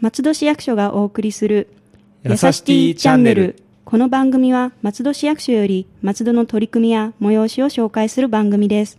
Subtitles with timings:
[0.00, 1.68] 松戸市役所がお送りする
[2.22, 3.62] やさしティチャンネル。
[3.84, 8.98] この番組は松戸市役所より松戸の取り組みや催しを紹介する番組です。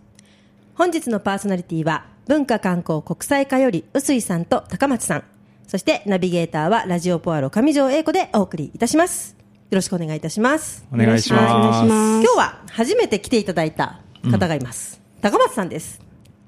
[0.75, 5.23] 本日のパーソナリティは文化観光国際課より臼井さんと高松さん。
[5.65, 9.35] そしてナビゲーターはラジオポアロ上条英子でお送りいたします。
[9.71, 10.85] よろしくお願いいたします。
[10.93, 11.43] お願いします。
[11.43, 13.99] 今日は初めて来ていただいた
[14.29, 16.01] 方がいます、高松さんです。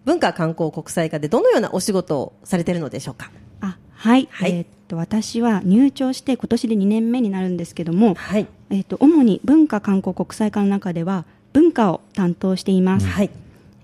[0.03, 3.31] 文化観光国際課でどのようなお仕事をされているのでしょうか？
[3.61, 4.51] あはい、はい。
[4.51, 8.45] えーっと私は入庁して今年で2年目になるんですけども、はい。
[8.71, 11.23] えーっと主に文化観光国際課の中では
[11.53, 13.29] 文化を担当しています、はい。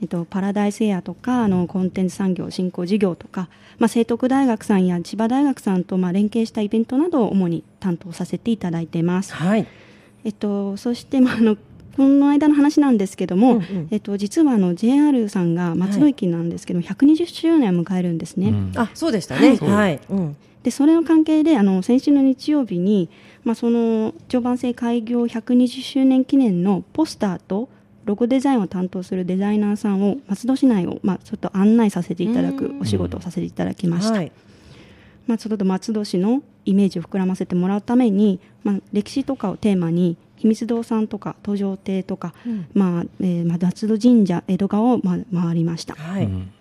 [0.01, 3.47] えっと、パラダイスエアとかあのコンテンツ産業振興事業とか、
[3.79, 9.33] まあ、聖徳大学さんや千葉大学さんとまあ連携したイベントなどを主に担当させていただいています。
[9.33, 9.65] はい。
[10.25, 11.55] えっと、そして、まあ、あの
[11.95, 13.87] この間の話なんですけども、うんうん。
[13.91, 18.49] えっと、実はあの JR さんが松戸駅なんですけど、120周年を迎えるんですね。
[18.49, 18.71] うん。
[18.75, 19.57] あそうでしたね。
[19.57, 19.69] はい。
[19.69, 23.09] はい、うん、でそれの関係であの先週の日曜日に、
[23.43, 27.69] まあ、その常磐線開業120周年記念のポスターと
[28.05, 34.31] ロゴデザインを担当するデザイナーさんを松戸市内を、まあ、ちょっと案内させていただくお仕事をさせていただきました、はい。
[35.27, 42.33] まあ、ちょっと松戸市のイメージを膨らませてもらうために、まあ、歴史とかをテーマに秘密堂さんとか登場亭とか、
[42.73, 45.95] まあえーまあ、松戸神社江戸川を、まあ、回りました。
[45.95, 46.51] はい、うん。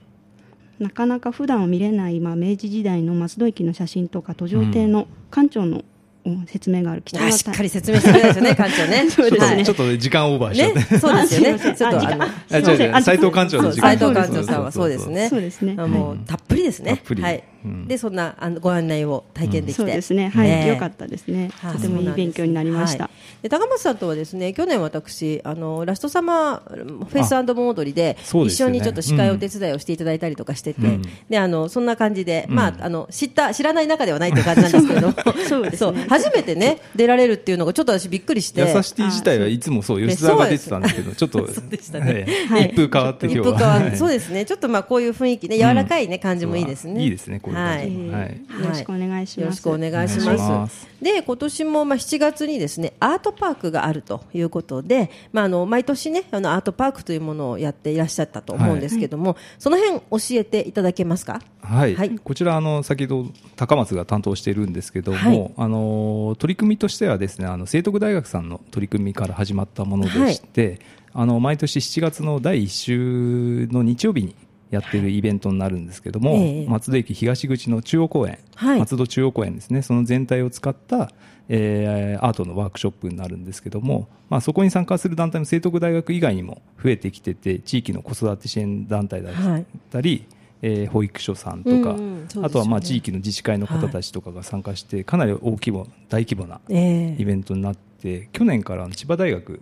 [0.79, 5.85] なかなか普段は見れない、まあ、明治時代の松戸駅の写真とか登場亭の館長の
[6.25, 7.03] うん説明がある。
[7.03, 9.11] 貴重なあしっかり説明してくれるんですよね 館長ね。
[9.11, 9.55] そうですね。
[9.55, 10.79] はいちょっと時間オーバーしちゃって。
[10.79, 11.59] ね、そうですよね。
[11.61, 13.03] ちょっとあの、違う違う。
[13.03, 13.89] 斉藤館長の時間。
[13.89, 15.29] 斉藤館長さんはそうですね。
[15.31, 15.77] そうですね。
[15.79, 17.03] あもうたっぷりですね。
[17.21, 17.43] はい。
[17.60, 17.60] うん。
[17.87, 20.29] でそんなあのご案内を体験できて、そうですね。
[20.29, 20.69] はい、ね。
[20.69, 21.51] よかったですね。
[21.63, 23.43] あとてもいい勉強になりました、はい。
[23.43, 31.03] で高松さんとはですね去年私あのラストサマーフェイスモードリで一緒にちょっと司会お手伝いをしていただいたりとかしてて、うん。
[31.29, 35.09] であのそんな感じで、まああの知った知らない中ではないという感じなんですけれど。
[35.09, 35.15] も
[35.49, 36.07] そうですね。
[36.09, 38.61] 初めてね出られるっていうのがちょっと私びっくりして。
[38.61, 42.27] 優しティ自体はいつもそう、吉沢が出てたんですけど、ちょっと、そうでしたね。
[42.49, 42.67] はい。
[42.67, 43.45] 一風変わって今日は。
[43.45, 43.97] 一風変わはい。
[43.97, 44.45] そうですね。
[44.45, 47.03] ちょっとまあこういう雰囲気ね、柔らかいね、感じもいいですね。
[47.03, 47.63] いいですねこうい。
[47.63, 48.23] う感じもはい。
[48.23, 48.63] はい。
[48.63, 49.41] よろしくお願いします。
[49.41, 50.33] よろしくお願いしま。
[50.35, 50.81] ます。
[50.81, 61.41] すで、今年もまあ7月にですね、アートパークがあるということで、まああの毎年ね、あのアートパークというものをやっていらっしゃったと思うんですけども、その辺教えていただけますか？
[61.63, 62.19] はい、はい。
[62.19, 65.53] こちらあの先ほど高松が担当しているんですけども、はい。
[65.57, 70.81] あの取り組みとしてはですねあの聖徳大学さんの取り組みから始まったものでして、
[71.13, 74.35] あの毎年7月の第1週の日曜日に
[74.71, 76.67] やっているイベントになるんですけども、ええ。
[76.69, 78.79] 松戸駅東口の中央公園、はい。
[78.79, 79.83] 松戸中央公園ですね。
[79.83, 81.11] その全体を使った、
[81.49, 90.27] えーアートのワークショップになるんですけども、まあ、そこに参加する団体も聖徳大学以外にも増えてきてて地域の子育て支援団体だったり、
[90.63, 92.27] えー保育所さんとか、うんね。
[92.43, 97.17] あとはまあ地域の自治会の方たちとかが参加して、かなり大規模大規模なえ。
[97.19, 99.61] イベントになって、去年から千葉大学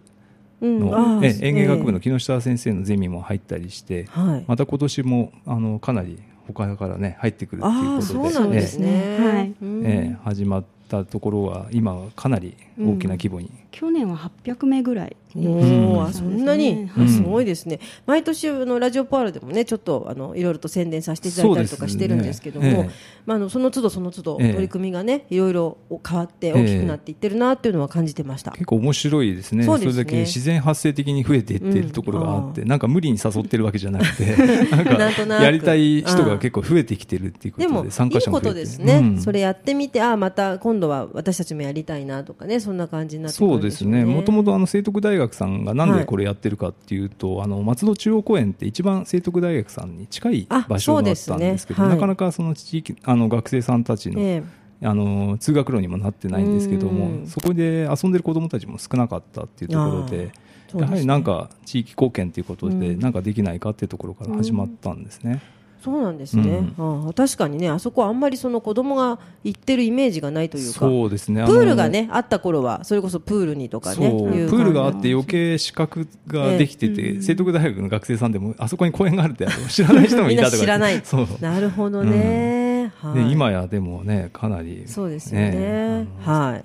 [0.60, 4.44] うんの、あーえ園芸学部の木下先生のゼミも入ったりして、はい。
[4.46, 8.88] また今年もあのかなり他からね入ってくるっていうことでそうなんですね。
[8.88, 15.16] ええはいうんええ始まったところは今はかなり大きな規模に、去年は800名ぐらい。
[15.37, 22.91] おーあそんなに、うんあすごいですね、毎年あのラジオパールでもねちょっとあのいろいろと宣伝させていただいたりとかしてるんですけども、ええ
[23.26, 24.50] まあ、あのその都度その都度ええ。
[24.53, 25.76] 取り組みがねいろいろ
[26.06, 29.65] 変わって大きくなっていってるなっていうのは感じてました、結構面白いですね。
[29.65, 29.99] そうですね。
[29.99, 32.69] れだけ自然発生的に増えていっているところがあって、うん。
[32.69, 34.34] なんか無理に誘ってるわけじゃなくて
[34.75, 35.38] なんなんとなく。
[35.38, 38.49] かやりたい人が結構増えてきてるっていうことででもいい参加者も増えて。
[38.49, 39.20] ことですね、うん。
[39.20, 46.00] それやってみてああまた今度は私たちもやりたいなとかねそんな感じになってくるそうですね、もともとあの聖徳大学さんがなんはい。
[46.00, 51.88] でこれやってるかっていうと、あの松戸中央公園って一番聖徳大学さんに近いあ場所だったんですけど、ね。
[51.88, 51.97] はい。
[51.97, 54.43] なかなかその地域あの学生さんたちの,、え
[54.83, 56.94] あの通学路にもなってないんですけどうん。
[56.94, 60.27] も、そこで遊んでる子どもたちも少なかったっていうところで。
[60.27, 60.33] ね。
[60.75, 63.00] やはりなんか地域貢献ということで、うん。
[63.00, 65.41] なんかできないかっていうところから始まったんですね。
[65.82, 70.80] そうなんですね、ああ確かにねあそこはあんまりその子供が行ってるイメージがないというか。
[70.80, 71.42] そうですね。
[71.42, 74.10] あプのールがねあった頃はそれこそプールにとかね。
[74.10, 81.00] プールがあって余計資格ができてて、聖徳大学の学生さんでもあそこに公園があるって知らない人もいたとか 知らない。
[81.04, 81.26] そう。
[81.40, 83.14] なるほどね、はい。
[83.14, 86.08] で今やでもねかなりそうですよね。
[86.25, 86.60] は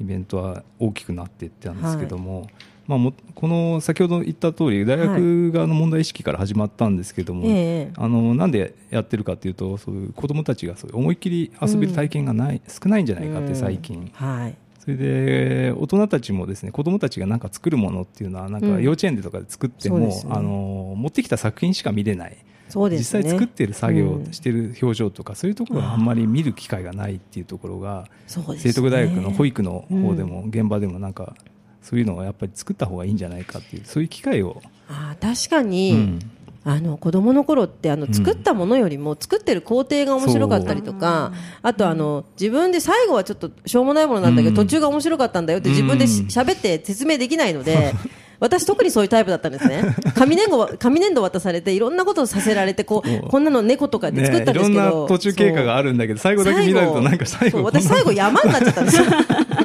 [0.00, 0.02] い。
[0.02, 2.48] イベントは大きくなっていってたんですけども、
[2.86, 7.92] まあ、もこの先ほど言った通り大学側の問題意識から始まったんですけども、ええ。
[7.96, 14.56] あのなんでやってるかというとそういう子どもたちがそういう思いっきり遊べる体験がない、少ないんじゃないかって最近、はい。
[14.78, 22.36] それで大人たちもですね子供たちが何か作るものっていうのはなんか幼稚園でとかで作っても、うんね、あの持ってきた作品しか見れない。
[22.68, 28.08] そうですね、実際作ってる作業してる表情とか、うん、そういうところはあんまり見る機会がないっていうところが、
[28.48, 31.36] ね、聖徳大学の保育の方でも、うん、現場でもなんか
[31.84, 34.62] そういうのをやっぱり作った方がいいんじゃないかっていうそういう機会を。
[34.88, 36.18] あ確かに、うん、
[36.64, 41.32] あの子供の頃ってあの作ったものよりも作ってる工程が面白かったりとか、
[41.62, 47.92] あとあの自分で最後はちょっとしょうもないものなんだけど、途中が面白かったんだよって自分で喋って説明できないので。
[48.40, 49.94] 私特にそういうタイプだったんですね。
[50.16, 57.62] 紙粘土紙粘土渡されていろんなことをさせられてこうこんなの猫とかで作ったんですけど、ね、いろんな途中経過があるんだけど最後だけ見られるとなんか最後。
[57.62, 59.04] 私最後山になっちゃったんですよ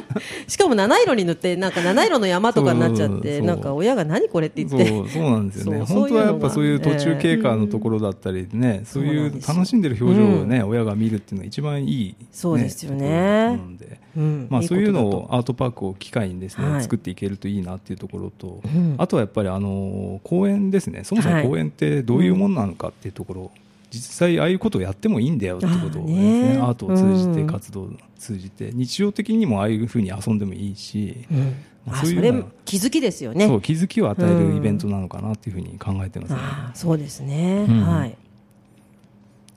[0.50, 4.86] しかも七色に塗ってなんか七色の山とかになっちゃってなんか親が何これって言って。
[4.88, 5.84] そうそうなんですよね。
[5.84, 13.58] 本当はやっぱそういう途中経過のところだったりね、そういう楽しんでる表情をね、親が見るっていうのが一番いい、そうですよね。
[14.48, 18.60] まあ、そういうのをアートパークを機会にですね、作っていけるといいなっていうところと、
[18.98, 21.04] あとはやっぱりあの公園ですね。
[21.04, 23.50] そもそも公園ってどういうものなのかっていうところ、
[23.90, 31.26] 実際ああいうことをやってもいいんだよってことをですね、アートを通じて活動を通じて日常的にもああいうふうに遊んでもいいし、
[31.84, 33.46] まあ、そういう気づきですよね。
[33.48, 36.38] そう気づきを与えるイベントなのかなっていうふうに考えてますね、
[36.74, 38.16] そうですね、はい。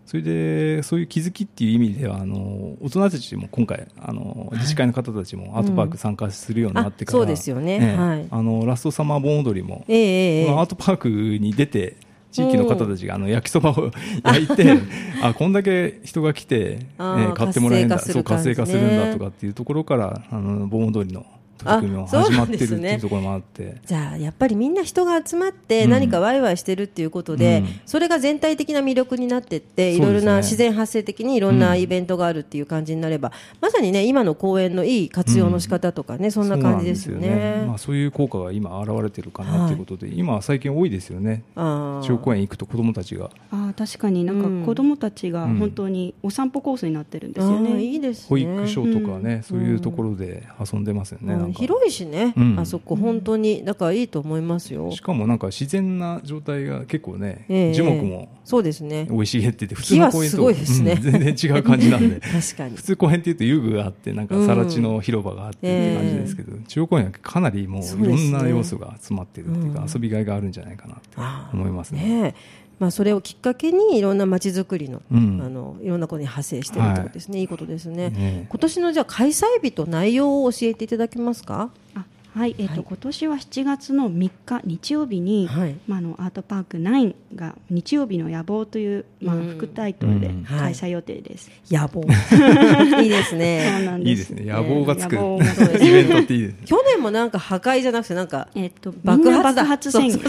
[0.05, 8.27] それでそういう気づきっていう意味ではあの大人たちも今回あの自治会の方たちもアートパーク参加するようになってから、そうですよね、はい。
[8.29, 11.97] あのラストサマー盆踊りも、えー、このアートパークに出て
[12.33, 13.91] 地域の方たちがあの焼きそばを
[14.23, 14.73] 焼いて、
[15.21, 21.25] あこんだけ人が来て、ね、買ってもらえるんだそう活性化するんだとかっていうところからあの盆踊りの
[21.63, 41.43] 取り組みも始まってるっていうところもあって、ね、じゃあやっぱりみんな人が集まって何かワイワイしてるっていうことで、うん、それが全体的な魅力になっていっていろいろな自然発生的にいろんなイベントがあるっていう感じになれば、うん、まさにね今の公園のいい活用の仕方とかね、うん、そんな感じですよね、ね、まあ、そういう効果が今現れてるかなということで、はい、今最近多いですよね。
[41.55, 43.29] 中央公園行くと子どもたちが。
[43.51, 53.63] あ確かになんか子どもたちが本当にお散歩コースになってるんですよね、いいです、ね、保育所とかね、そういうところで遊んでますよね、広いしねうん、あそこ本当に。
[53.63, 54.91] だからいいと思いますよ。
[54.91, 59.07] しかもなんか自然な状態が結構ね、えー、樹木もそうですね。
[59.09, 60.91] 生い茂ってて普通の公園と、ね。
[60.93, 62.19] うん、全然違う感じなんで。
[62.21, 62.75] 確かに。
[62.75, 72.03] 普通公園っていうと遊具があってなんか更地の広場があってって感じですけど、うんえー、中央公園はかなりもういろんな要素が集まってるっていうか、ね、遊びがいがあるんじゃないかなって思いますね。
[72.03, 72.35] ね
[72.83, 78.47] まあ、それをきっかけにいろんなまちづくりの,、あのいろんなことに派生しているということですね、はい、いいことですね、ね。
[78.49, 81.69] 今年のじゃあ開催日と内容を教えていただけますか？
[81.95, 82.03] あ
[82.35, 91.51] はい、えっ、ー、と、はい、今年は7月の3日日曜日に、はい、まあ、あのアートパーク9が日曜日の野望という、まあ、副タイトルで開催予定です。
[91.69, 92.01] うんはい、野望
[93.03, 93.71] いいですね。
[93.77, 94.09] そうなんです。
[94.09, 94.51] いいですね。
[94.51, 96.57] 野望がつく、イベントっていいです、ね。
[96.65, 100.19] 去年もなんか破壊じゃなくてなんかえっ、と爆発爆発宣言。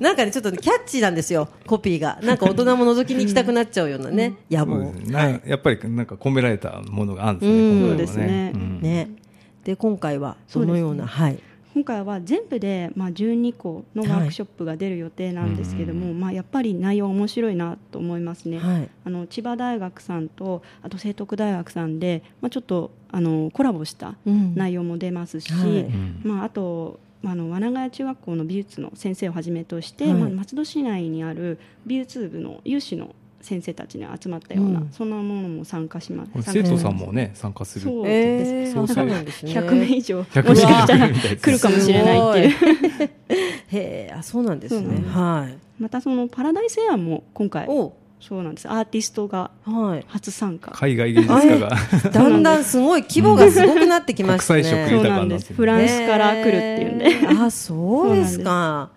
[0.00, 2.18] なんかねちょっと、ね、キャッチーなんですよコピーが。
[2.22, 7.88] なんか大人も覗きに行きたくなっちゃうようなね、うん、野望、ね、やっぱりなんか込められたものがあるんですね。
[7.88, 8.52] そうですね。
[8.82, 9.27] ね。
[9.68, 11.38] で今回はそのような、ね、はい。
[11.74, 25.90] 今回は全部で、まあ、12個のワークショップが出る予定なんですけども、はい、まあ、やっぱり内容面白いなと思いますね、はい、あの千葉大学さんとあと聖徳大学さんで、まあ、ちょっとあのコラボした内容も出ますし、うんはい、
[26.24, 36.52] まあ、あとあの罠ヶ谷中学校の美術の先生をはじめとして、まあ、松戸市内にある美術部の有志の先生たちに集まったような、うん、そんなものも参加します。
[36.52, 37.84] 生徒さんもね参加する。
[37.84, 39.52] そうです、えー、そうなんですね。
[39.52, 40.18] 100名以上。
[40.18, 43.10] もしかしたら来るかもしれないっていう。
[43.70, 45.04] へえあそうなんですね。
[45.08, 45.82] はい。
[45.82, 47.66] またそのパラダイスエアも今回
[48.20, 48.68] そうなんです。
[48.68, 49.50] アーティストが
[50.08, 51.76] 初参加、海外芸術家が。
[52.12, 54.64] だんだんすごい規模がすごくなってきましたね。
[54.64, 55.52] そうなんです。
[55.52, 58.90] フランスから来るっていうんで、えー、あそうですか。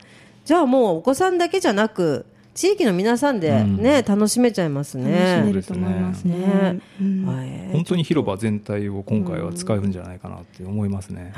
[0.43, 5.11] じゃあもうお子さんだけじゃなく地域の皆さんでね、うん、楽しめちゃいますね。
[5.11, 6.35] 楽しめると思いますね。
[6.35, 6.79] ね。
[6.99, 11.33] うん、本当に広場全体を今回は使うんじゃないかなって思いますね。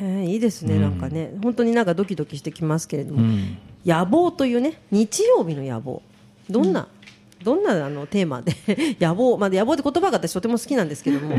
[0.00, 3.22] えー、いいですね、なんかね、本当になんかドキドキしてきますけれども、
[3.86, 6.02] 野望というね、日曜日の野望、
[6.50, 6.88] どんな、
[7.44, 8.52] どんなあのテーマで
[8.98, 11.36] 野望、まあ、野望って言葉が私とても好きなんですけども、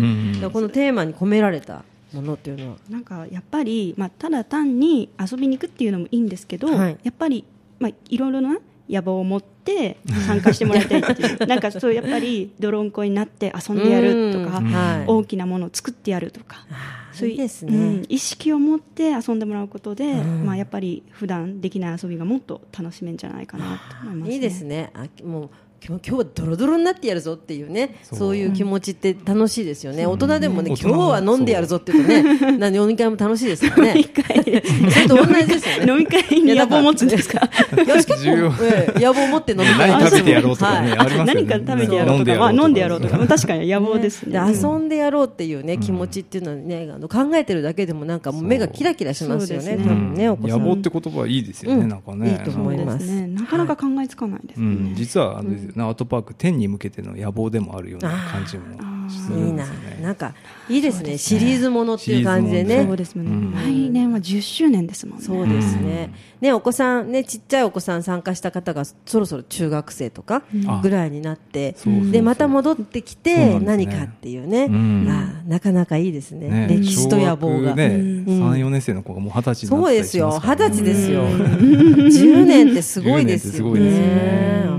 [0.51, 2.78] このテーマに込められたものっていうのは？
[2.89, 7.44] なんかやっぱり、まあ、ただ単に遊びに行くっていうのもいいんですけど、はい、やっぱり、
[7.80, 8.58] まあ、いろいろな
[8.89, 11.38] 野望を持ってて参加してもらいたいっていう。
[11.46, 14.65] なんかそうやっぱり泥んこになって遊んでやるとか、うん。
[14.65, 15.05] はい。
[15.08, 16.65] 大きなものを作ってやるとか。
[17.12, 20.46] そういう意識を持って遊んでもらうことで、うん。
[20.46, 24.91] まあ、やっぱり普段できない遊びがもっと楽しめるんじゃないかなと思います、ね、いいですね。
[24.93, 25.50] あもう
[25.86, 28.36] 今日はドロドロになってやるぞっていうねそう。
[28.36, 34.03] いう気持ちって楽しいですよね、大人でもね、うん今日は飲んでやるぞっていうとね何飲み会も楽しいですからね。
[34.03, 35.91] それと同じですよね。
[35.91, 37.50] 飲み会に野望を持つんですか？
[37.75, 41.09] いや結構、ええ野望を持って飲み会何食べてやろうとかね、はい。
[41.09, 41.25] ね。
[41.25, 44.39] 何か食べてやろうとか、まあ、飲んでやろうとか、まあ確かに野望ですね。
[44.39, 49.77] で遊んでやろうっていうね、気持ちっていうのはねあの考えてるだけでもなんかもう目がキラキラしますよね。
[49.77, 50.59] 多分ねお子さん。
[50.59, 51.89] 野望って言葉はいいですよね、うん。
[51.89, 52.31] なんかね。
[52.31, 53.05] いいと思います。
[53.05, 53.27] ね。
[53.27, 54.65] なかなか考えつかないですね。
[54.65, 58.64] うん、実はあのですよね、アートパーク10に向けての野望でもあるような感じも
[59.10, 60.04] するいいなんですよね。
[60.04, 60.12] な。
[60.12, 60.34] んか
[60.70, 61.18] いいですね。
[61.18, 62.86] シリーズものっていう感じでね。
[62.86, 63.54] そうですね、うん。
[63.54, 65.24] 来年は10周年ですもんね。
[65.24, 66.14] そうですね。
[66.42, 72.12] ね、お子さん、ね、ちっちゃいお子さん参加した方が、そろそろ中学生とかあぐらいになって、そうそうそう。
[72.12, 75.08] で、また戻ってきて、何かっていうね、うん。
[75.10, 76.50] あなかなかいいですね。
[76.50, 76.68] ね。
[76.70, 77.76] 歴史と野望が。
[77.76, 78.26] ね、うん。
[78.52, 80.28] 3、4年生の子がもう二十歳になそうったりですよ。
[80.28, 80.76] 二しますからね。
[80.76, 81.24] 十歳ですよ。
[81.24, 84.70] 10年ってすごいですよ10年ってすごいですね。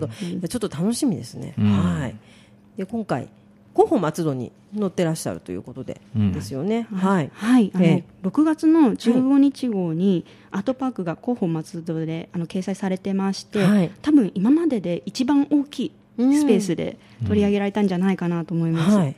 [0.00, 0.08] ど。
[0.08, 1.54] ちょっと楽しみですね。
[1.58, 2.16] うんはい。
[2.76, 3.28] で、今回、
[3.74, 6.86] 広報松戸に乗ってらっしゃるということで、うんですよね。
[6.92, 7.30] はい。
[7.34, 18.96] はい、あの、え6月の15日号に、アートパークが広報松戸であの掲載されてまして、はい多分今までで一番大きいスペースで取り上げられたんじゃないかなと思います。
[18.96, 19.16] はい、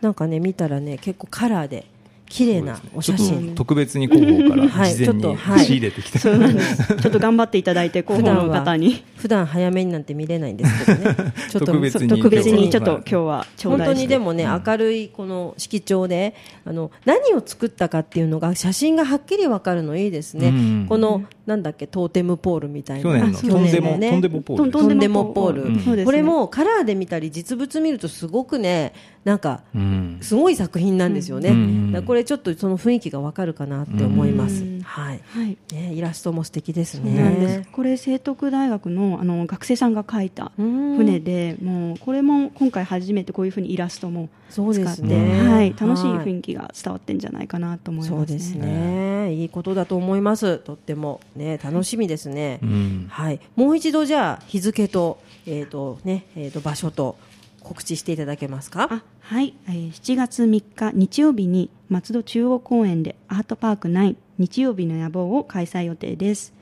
[0.00, 1.86] なんかね見たらね結構カラーで
[2.30, 4.94] 綺麗なお写ちょっ真と特別に広報からはい。
[4.94, 5.64] 事前にちょっとはい。
[5.64, 6.96] 仕入れてきた、そうなんです。
[6.96, 9.04] ちょっと頑張っていただいて、広報の方に。
[9.16, 11.34] 普段早めになんて見れないんですけどね。
[11.50, 13.00] ちょっと特別に特別にちょっとはい。
[13.00, 16.34] 今日は頂戴本当にでもね、明るいこの色調で
[16.64, 20.86] あの何を作ったかっていうのが写真がはっきり分かるのいいですね、うん。
[20.88, 23.32] このなんだっけトーテムポールみたいな。
[23.32, 23.98] 去年の。
[23.98, 24.10] ね。
[24.10, 26.04] とんでもポール。
[26.04, 30.18] これもカラーで見たり実物見るとすごくねなんかうん。
[30.22, 31.54] すごい作品なんですよね、う
[31.98, 32.02] ん。
[32.04, 34.80] これちょっとその雰囲気がわかるかなって思います、うん。
[34.82, 35.20] はい。
[35.26, 35.58] はい。
[35.72, 37.66] ね、イラストも素敵ですね。
[37.72, 40.96] これ聖徳大学のあの学生さんが描いたうん。
[40.96, 48.16] 船で、もうこれも今回初めてこういうふうにイラストもそう使って、ですねはい、楽しいはい雰囲気が伝わってんじゃないかなと思いますね。
[48.16, 50.58] そうですね、いいことだと思います。
[50.58, 52.60] とってもね楽しみですね。
[52.62, 53.06] うん。
[53.08, 57.16] はい、もう一度じゃあ日付とえっ、とねえっ、と場所と
[57.62, 58.88] 告知していただけますか？
[58.90, 66.52] あはい、えー7月3日日曜日に松戸中央公園でアートパーク9日曜日の野望を開催予定です。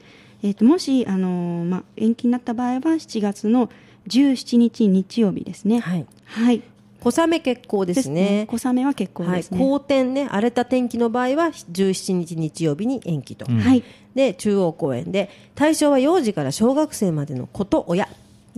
[0.42, 3.70] えー、ともし、あのーまあ、延期になった場合は7月の
[4.06, 5.80] 17日日曜日ですね。
[5.80, 6.06] はい。
[6.24, 6.62] はい、
[7.00, 8.46] 小雨結構ですね。
[8.48, 9.58] 小雨は結構はい、ですね。
[9.58, 13.46] 好天ね荒れた天気の場合は17日日曜日に延期と。
[13.48, 13.82] うんはい、
[14.14, 18.08] で中央公園で対象は幼児から小学生までの子と親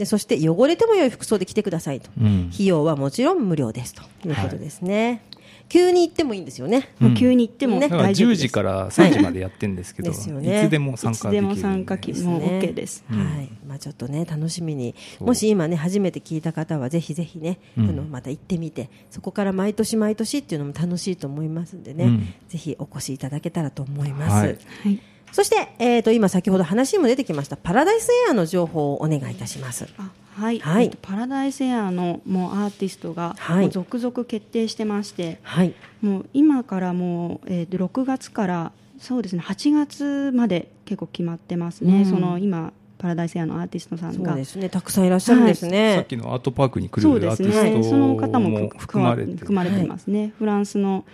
[0.00, 2.50] でそして汚れても良い服装で来てくださいと、うん。
[2.54, 4.02] 費用はもちろん無料ですと。
[4.26, 5.23] いうことですね、
[5.69, 6.88] 急に行ってもいいんですよね。
[6.99, 7.87] もう急に行ってもね。
[7.87, 8.42] 10大丈夫です。
[8.45, 10.64] 時から3時までやってるんですけど、ですよね。
[10.64, 13.04] いつでも参いつで加できるんも参加機もう OK です。
[13.11, 13.50] はい。
[13.69, 14.95] まあ、ちょっとね楽しみに。
[15.19, 17.90] もし今ね初めて聞いた方はぜひぜひね、うん。
[17.90, 22.35] あのまた行ってみてそこから毎年毎年っていうのも楽しいと思いますんでね、うん。
[22.49, 24.47] ぜひお越しいただけたらと思います、はい。
[24.47, 25.00] はい
[25.33, 29.89] そして、えー、と今先ほど話にも出てきましたパラダイスエアの情報をお願いいたします。
[29.99, 30.85] あはい、はい。
[30.85, 33.61] えっとパラダイスエアのもうアーティストがはい。
[33.63, 35.75] もう続々決定してまして、はい。
[36.03, 42.07] もう今からもう、えー、と6月からそうですね8月まで結構決まってますね、うん。
[42.07, 44.31] その今パラダイスエアのアーティストさんが。
[44.31, 44.69] そうですね。
[44.69, 51.05] たくさんいらっしゃるんですね、さっきのアートパークに来るそうですアーティスねそのト方もも含まれて含まれてますね、フランスの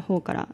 [0.00, 0.48] 方から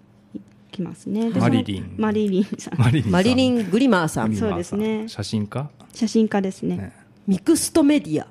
[0.71, 1.31] 来ますね。
[1.31, 1.95] でマリリン。
[1.97, 2.79] マリリンさん。
[2.79, 4.35] マリリンマリリン・グリマーさん。
[4.35, 5.09] そうですね。
[5.09, 6.77] 写真家、写真家ですね。
[6.77, 6.93] ね。
[7.27, 8.27] ミクストメディア。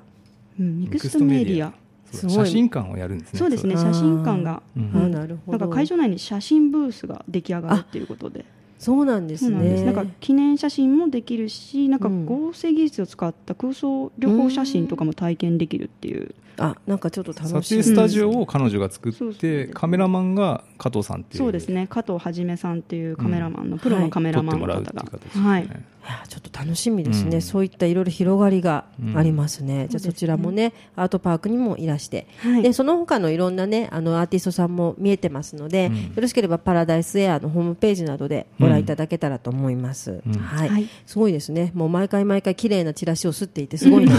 [0.58, 1.72] うん、ミクストメディア。
[2.12, 2.46] そうすごい。
[2.46, 3.38] 写真館をやるんですね。
[3.38, 5.10] そうですね写真館が、うん。
[5.10, 5.58] なるほど。
[5.58, 8.44] なんか会場内に写真ブースが出来上がるっていうことで。
[8.78, 9.84] そうなんですね。
[9.84, 12.24] なんか記念写真もできるしなんかうん。
[12.24, 21.38] 合成技術を使った空想旅行写真とかも体験できるっていう、あなんかちょっと楽しい撮影スタジオを彼女が作そうそうって、カメラマンが加藤さんっていう。
[21.38, 21.86] そうですね。
[21.88, 25.64] 加藤はじめさんっていうカメラマンの、プロのカメラ撮ってもマンの方が、いね、はい。
[25.64, 27.42] いやちょっと楽しみですね、うん。
[27.42, 32.62] そういったいろいろ広がりがありますね、じゃあそちらもねアートパークにもいらして、はい。
[32.62, 35.96] でその他のいろんなねあのアーティストさんも見えてますので、うん。
[35.96, 40.22] よろしければパラダイスエアのホームページなどでごご覧いただけたらと思います。
[40.26, 40.32] うん。
[40.34, 40.88] はい、はい。
[41.06, 41.72] すごいですね。
[41.74, 44.14] もう毎回毎回綺麗なチラシを吸っていてすごいな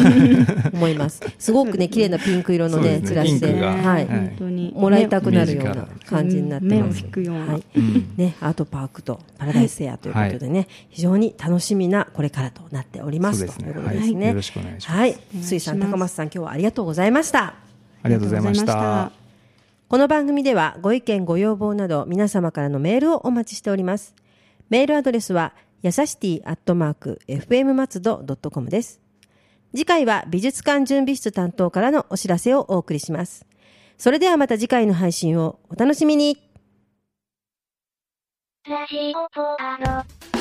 [0.69, 1.21] と思います。
[1.39, 4.05] すごくね綺麗なピンク色のねチラシで、はい、はい。
[4.05, 6.87] 本当にもらいたくなるような感じになって目を。
[6.87, 8.13] 引くような、はいうん。
[8.17, 13.45] ね、アートパークとパラダイスエアということでね、非常に楽しみなこれからとなっております。
[13.57, 14.17] ということですね。
[14.17, 14.27] はい。
[14.27, 14.97] よろしくお願いします。
[14.97, 17.55] はい、水産高松さん今日はありがとうございました。
[18.03, 19.11] ありがとうございました。
[19.87, 24.13] この番組ではご意見ご要望など皆様からのメールをお待ちしております。
[24.69, 29.08] メールアドレスはやさしティアットマーク FM 松戸ドットコムです。
[29.71, 33.45] 次回は美術館準備室担当からのお知らせをお送りします。
[33.97, 36.37] それではまた次回の配信をお楽しみに。
[38.67, 40.38] ラジオポアド。